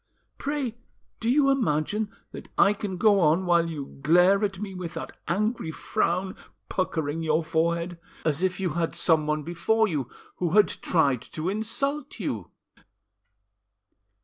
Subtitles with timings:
[0.39, 0.79] "Pray,
[1.19, 5.11] do you imagine that I can go on while you glare at me with that
[5.27, 6.35] angry frown
[6.69, 12.19] puckering your forehead, as if you had someone before you who had tried to insult
[12.19, 12.49] you?"